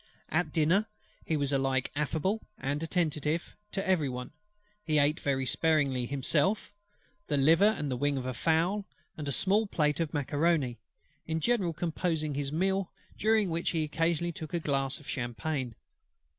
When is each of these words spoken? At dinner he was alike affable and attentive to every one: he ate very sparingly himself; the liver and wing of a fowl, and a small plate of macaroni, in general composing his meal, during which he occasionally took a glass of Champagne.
At 0.29 0.51
dinner 0.51 0.87
he 1.27 1.37
was 1.37 1.53
alike 1.53 1.91
affable 1.95 2.41
and 2.57 2.81
attentive 2.81 3.55
to 3.71 3.87
every 3.87 4.09
one: 4.09 4.31
he 4.83 4.97
ate 4.97 5.19
very 5.19 5.45
sparingly 5.45 6.07
himself; 6.07 6.73
the 7.27 7.37
liver 7.37 7.75
and 7.77 7.93
wing 7.99 8.17
of 8.17 8.25
a 8.25 8.33
fowl, 8.33 8.87
and 9.15 9.27
a 9.27 9.31
small 9.31 9.67
plate 9.67 9.99
of 9.99 10.11
macaroni, 10.11 10.79
in 11.27 11.39
general 11.39 11.71
composing 11.71 12.33
his 12.33 12.51
meal, 12.51 12.91
during 13.15 13.51
which 13.51 13.69
he 13.69 13.83
occasionally 13.83 14.31
took 14.31 14.55
a 14.55 14.59
glass 14.59 14.99
of 14.99 15.07
Champagne. 15.07 15.75